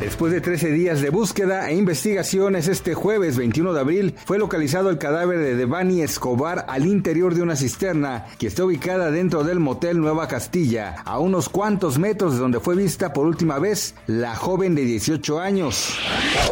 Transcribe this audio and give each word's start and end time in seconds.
Después 0.00 0.32
de 0.32 0.40
13 0.40 0.70
días 0.70 1.00
de 1.00 1.10
búsqueda 1.10 1.68
e 1.68 1.74
investigaciones, 1.74 2.68
este 2.68 2.94
jueves 2.94 3.36
21 3.36 3.72
de 3.72 3.80
abril 3.80 4.14
fue 4.26 4.38
localizado 4.38 4.90
el 4.90 4.98
cadáver 4.98 5.40
de 5.40 5.56
Devani 5.56 6.02
Escobar 6.02 6.66
al 6.68 6.86
interior 6.86 7.34
de 7.34 7.42
una 7.42 7.56
cisterna 7.56 8.26
que 8.38 8.46
está 8.46 8.64
ubicada 8.64 9.10
dentro 9.10 9.42
del 9.42 9.58
motel 9.58 9.98
Nueva 10.00 10.28
Castilla, 10.28 11.02
a 11.04 11.18
unos 11.18 11.48
cuantos 11.48 11.98
metros 11.98 12.34
de 12.34 12.38
donde 12.38 12.60
fue 12.60 12.76
vista 12.76 13.12
por 13.12 13.26
última 13.26 13.58
vez 13.58 13.96
la 14.06 14.36
joven 14.36 14.76
de 14.76 14.84
18 14.84 15.40
años. 15.40 15.98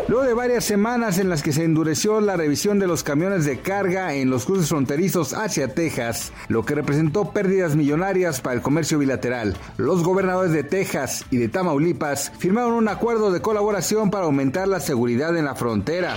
Luego 0.09 0.25
de 0.25 0.35
varias 0.35 0.65
semanas 0.65 1.21
en 1.21 1.29
las 1.29 1.45
que 1.45 1.53
se 1.53 1.63
endureció 1.63 2.21
la 2.21 2.37
revisión 2.37 2.81
de 2.81 2.89
los 2.89 3.05
camiones 3.05 3.45
de 3.45 3.61
carga 3.61 4.15
en 4.15 4.29
los 4.29 4.45
cruces 4.45 4.69
fronterizos 4.69 5.35
hacia 5.35 5.73
Texas, 5.73 6.33
lo 6.49 6.65
que 6.65 6.75
representó 6.75 7.31
pérdidas 7.31 7.77
millonarias 7.77 8.41
para 8.41 8.57
el 8.57 8.63
comercio 8.63 8.99
bilateral, 8.99 9.57
los 9.77 10.03
gobernadores 10.03 10.51
de 10.51 10.65
Texas 10.65 11.25
y 11.31 11.37
de 11.37 11.49
Tamaulipas 11.49 12.33
firmaron 12.39 12.73
un 12.73 12.89
acuerdo 12.89 13.31
de 13.31 13.36
de 13.37 13.43
colaboración 13.43 14.11
para 14.11 14.25
aumentar 14.25 14.67
la 14.67 14.81
seguridad 14.81 15.37
en 15.37 15.45
la 15.45 15.55
frontera. 15.55 16.17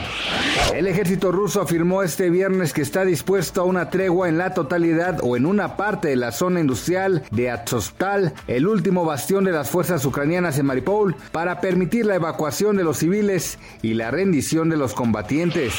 El 0.73 0.87
ejército 0.87 1.33
ruso 1.33 1.59
afirmó 1.61 2.01
este 2.01 2.29
viernes 2.29 2.71
que 2.71 2.81
está 2.81 3.03
dispuesto 3.03 3.59
a 3.59 3.65
una 3.65 3.89
tregua 3.89 4.29
en 4.29 4.37
la 4.37 4.53
totalidad 4.53 5.19
o 5.21 5.35
en 5.35 5.45
una 5.45 5.75
parte 5.75 6.07
de 6.07 6.15
la 6.15 6.31
zona 6.31 6.61
industrial 6.61 7.23
de 7.31 7.51
Azovstal, 7.51 8.33
el 8.47 8.67
último 8.67 9.03
bastión 9.03 9.43
de 9.43 9.51
las 9.51 9.69
fuerzas 9.69 10.05
ucranianas 10.05 10.57
en 10.59 10.67
Mariupol, 10.67 11.17
para 11.33 11.59
permitir 11.59 12.05
la 12.05 12.15
evacuación 12.15 12.77
de 12.77 12.85
los 12.85 12.99
civiles 12.99 13.59
y 13.81 13.95
la 13.95 14.11
rendición 14.11 14.69
de 14.69 14.77
los 14.77 14.93
combatientes. 14.93 15.73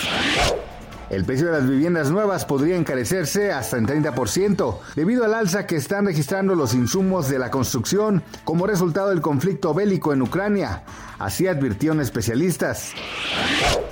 El 1.11 1.25
precio 1.25 1.47
de 1.47 1.53
las 1.53 1.69
viviendas 1.69 2.11
nuevas 2.13 2.45
podría 2.45 2.77
encarecerse 2.77 3.51
hasta 3.51 3.77
en 3.77 3.87
30% 3.87 4.79
debido 4.95 5.25
al 5.25 5.35
alza 5.35 5.67
que 5.67 5.75
están 5.75 6.07
registrando 6.07 6.55
los 6.55 6.73
insumos 6.73 7.29
de 7.29 7.41
la 7.41 7.51
construcción 7.51 8.23
como 8.45 8.65
resultado 8.67 9.11
del 9.11 9.21
conflicto 9.21 9.75
bélico 9.75 10.13
en 10.13 10.23
Ucrania. 10.23 10.85
Así 11.19 11.49
advirtieron 11.49 12.01
especialistas. 12.01 12.93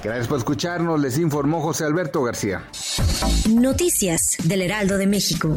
Gracias 0.03 0.29
por 0.29 0.39
escucharnos, 0.39 1.01
les 1.01 1.19
informó 1.19 1.61
José 1.61 1.85
Alberto 1.85 2.23
García. 2.23 2.65
Noticias 3.51 4.37
del 4.45 4.63
Heraldo 4.63 4.97
de 4.97 5.09
México. 5.09 5.53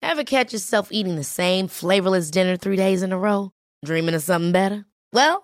Ever 0.00 0.24
catch 0.24 0.52
yourself 0.52 0.92
eating 0.92 1.16
the 1.16 1.24
same 1.24 1.66
flavorless 1.66 2.30
dinner 2.30 2.56
three 2.56 2.76
days 2.76 3.02
in 3.02 3.12
a 3.12 3.18
row? 3.18 3.50
Dreaming 3.84 4.14
of 4.14 4.22
something 4.22 4.52
better? 4.52 4.84
Well, 5.12 5.43